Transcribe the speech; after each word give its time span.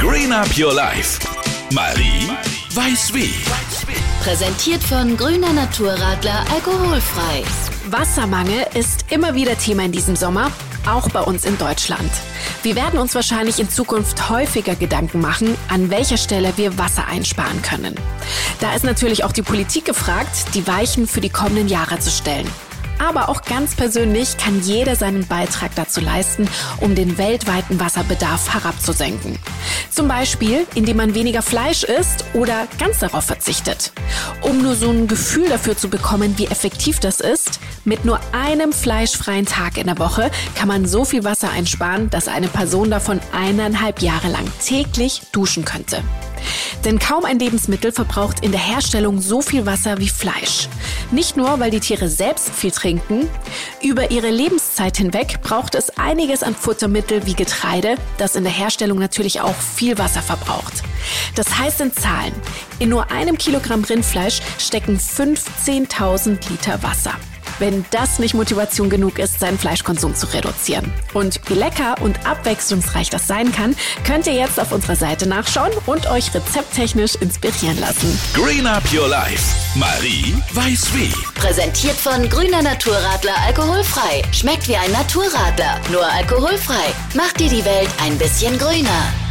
Green 0.00 0.32
Up 0.32 0.48
Your 0.58 0.74
Life. 0.74 1.20
Marie 1.72 2.28
weiß 2.74 3.14
wie. 3.14 3.34
Präsentiert 4.22 4.82
von 4.82 5.16
Grüner 5.16 5.52
Naturradler 5.52 6.44
alkoholfrei. 6.52 7.42
Wassermangel 7.90 8.66
ist 8.74 9.06
immer 9.10 9.34
wieder 9.34 9.56
Thema 9.58 9.84
in 9.84 9.92
diesem 9.92 10.16
Sommer, 10.16 10.50
auch 10.86 11.08
bei 11.10 11.20
uns 11.20 11.44
in 11.44 11.56
Deutschland. 11.58 12.10
Wir 12.62 12.76
werden 12.76 12.98
uns 12.98 13.14
wahrscheinlich 13.14 13.60
in 13.60 13.68
Zukunft 13.68 14.28
häufiger 14.28 14.74
Gedanken 14.74 15.20
machen, 15.20 15.54
an 15.68 15.90
welcher 15.90 16.16
Stelle 16.16 16.52
wir 16.56 16.78
Wasser 16.78 17.06
einsparen 17.06 17.62
können. 17.62 17.94
Da 18.60 18.74
ist 18.74 18.84
natürlich 18.84 19.24
auch 19.24 19.32
die 19.32 19.42
Politik 19.42 19.84
gefragt, 19.84 20.54
die 20.54 20.66
Weichen 20.66 21.06
für 21.06 21.20
die 21.20 21.30
kommenden 21.30 21.68
Jahre 21.68 21.98
zu 21.98 22.10
stellen. 22.10 22.48
Aber 23.04 23.28
auch 23.28 23.42
ganz 23.42 23.74
persönlich 23.74 24.38
kann 24.38 24.62
jeder 24.62 24.96
seinen 24.96 25.26
Beitrag 25.26 25.74
dazu 25.74 26.00
leisten, 26.00 26.48
um 26.80 26.94
den 26.94 27.18
weltweiten 27.18 27.78
Wasserbedarf 27.78 28.54
herabzusenken. 28.54 29.38
Zum 29.90 30.08
Beispiel, 30.08 30.66
indem 30.74 30.96
man 30.96 31.14
weniger 31.14 31.42
Fleisch 31.42 31.84
isst 31.84 32.24
oder 32.32 32.66
ganz 32.78 33.00
darauf 33.00 33.24
verzichtet. 33.24 33.92
Um 34.40 34.62
nur 34.62 34.74
so 34.74 34.88
ein 34.88 35.06
Gefühl 35.06 35.48
dafür 35.50 35.76
zu 35.76 35.90
bekommen, 35.90 36.38
wie 36.38 36.46
effektiv 36.46 36.98
das 36.98 37.20
ist, 37.20 37.60
mit 37.84 38.06
nur 38.06 38.18
einem 38.32 38.72
fleischfreien 38.72 39.44
Tag 39.44 39.76
in 39.76 39.86
der 39.86 39.98
Woche 39.98 40.30
kann 40.54 40.68
man 40.68 40.86
so 40.86 41.04
viel 41.04 41.24
Wasser 41.24 41.50
einsparen, 41.50 42.08
dass 42.08 42.28
eine 42.28 42.48
Person 42.48 42.90
davon 42.90 43.20
eineinhalb 43.32 44.00
Jahre 44.00 44.28
lang 44.28 44.50
täglich 44.64 45.22
duschen 45.32 45.66
könnte. 45.66 46.02
Denn 46.84 46.98
kaum 46.98 47.24
ein 47.24 47.38
Lebensmittel 47.38 47.92
verbraucht 47.92 48.40
in 48.40 48.52
der 48.52 48.60
Herstellung 48.60 49.20
so 49.20 49.40
viel 49.40 49.66
Wasser 49.66 49.98
wie 49.98 50.08
Fleisch. 50.08 50.68
Nicht 51.10 51.36
nur, 51.36 51.60
weil 51.60 51.70
die 51.70 51.80
Tiere 51.80 52.08
selbst 52.08 52.50
viel 52.50 52.70
trinken, 52.70 53.28
über 53.82 54.10
ihre 54.10 54.30
Lebenszeit 54.30 54.96
hinweg 54.96 55.40
braucht 55.42 55.74
es 55.74 55.90
einiges 55.96 56.42
an 56.42 56.54
Futtermittel 56.54 57.26
wie 57.26 57.34
Getreide, 57.34 57.96
das 58.18 58.36
in 58.36 58.44
der 58.44 58.52
Herstellung 58.52 58.98
natürlich 58.98 59.40
auch 59.40 59.54
viel 59.54 59.98
Wasser 59.98 60.22
verbraucht. 60.22 60.82
Das 61.34 61.58
heißt 61.58 61.80
in 61.80 61.92
Zahlen, 61.92 62.34
in 62.78 62.88
nur 62.88 63.10
einem 63.10 63.38
Kilogramm 63.38 63.84
Rindfleisch 63.84 64.40
stecken 64.58 64.98
15.000 64.98 66.50
Liter 66.50 66.82
Wasser 66.82 67.14
wenn 67.58 67.84
das 67.90 68.18
nicht 68.18 68.34
Motivation 68.34 68.90
genug 68.90 69.18
ist, 69.18 69.40
seinen 69.40 69.58
Fleischkonsum 69.58 70.14
zu 70.14 70.26
reduzieren. 70.32 70.92
Und 71.12 71.40
wie 71.48 71.54
lecker 71.54 71.96
und 72.00 72.26
abwechslungsreich 72.26 73.10
das 73.10 73.26
sein 73.26 73.52
kann, 73.52 73.76
könnt 74.04 74.26
ihr 74.26 74.34
jetzt 74.34 74.60
auf 74.60 74.72
unserer 74.72 74.96
Seite 74.96 75.28
nachschauen 75.28 75.72
und 75.86 76.08
euch 76.10 76.34
rezepttechnisch 76.34 77.14
inspirieren 77.16 77.78
lassen. 77.80 78.18
Green 78.34 78.66
Up 78.66 78.82
Your 78.92 79.08
Life. 79.08 79.54
Marie 79.74 80.34
weiß 80.52 80.94
wie. 80.94 81.12
Präsentiert 81.34 81.96
von 81.96 82.28
Grüner 82.28 82.62
Naturradler 82.62 83.36
alkoholfrei. 83.46 84.22
Schmeckt 84.32 84.68
wie 84.68 84.76
ein 84.76 84.92
Naturradler, 84.92 85.80
nur 85.90 86.04
alkoholfrei. 86.04 86.94
Macht 87.14 87.40
dir 87.40 87.48
die 87.48 87.64
Welt 87.64 87.90
ein 88.02 88.16
bisschen 88.18 88.58
grüner. 88.58 89.23